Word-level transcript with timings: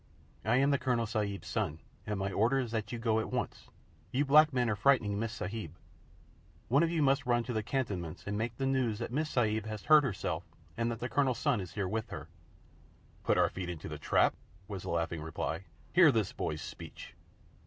"I 0.43 0.55
am 0.55 0.71
the 0.71 0.79
Colonel 0.79 1.05
Sahib's 1.05 1.47
son, 1.47 1.77
and 2.07 2.17
my 2.17 2.31
order 2.31 2.57
is 2.57 2.71
that 2.71 2.91
you 2.91 2.97
go 2.97 3.19
at 3.19 3.29
once. 3.31 3.67
You 4.11 4.25
black 4.25 4.51
men 4.51 4.67
are 4.67 4.75
frightening 4.75 5.11
the 5.11 5.17
Miss 5.19 5.33
Sahib. 5.33 5.75
One 6.69 6.81
of 6.81 6.89
you 6.89 7.03
must 7.03 7.27
run 7.27 7.45
into 7.45 7.53
cantonments 7.61 8.23
and 8.25 8.39
take 8.39 8.57
the 8.57 8.65
news 8.65 8.97
that 8.97 9.11
Miss 9.11 9.29
Sahib 9.29 9.67
has 9.67 9.83
hurt 9.83 10.03
herself, 10.03 10.43
and 10.75 10.89
that 10.89 11.01
the 11.01 11.07
Colonel's 11.07 11.37
son 11.37 11.61
is 11.61 11.73
here 11.73 11.87
with 11.87 12.09
her." 12.09 12.29
"Put 13.23 13.37
our 13.37 13.51
feet 13.51 13.69
into 13.69 13.87
the 13.87 13.99
trap?" 13.99 14.33
was 14.67 14.81
the 14.81 14.89
laughing 14.89 15.21
reply. 15.21 15.65
"Hear 15.93 16.11
this 16.11 16.33
boy's 16.33 16.63
speech!" 16.63 17.13